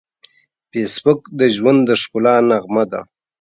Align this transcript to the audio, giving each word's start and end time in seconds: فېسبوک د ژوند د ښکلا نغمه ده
فېسبوک 0.69 1.21
د 1.39 1.41
ژوند 1.55 1.79
د 1.89 1.91
ښکلا 2.01 2.35
نغمه 2.49 2.83
ده 2.91 3.01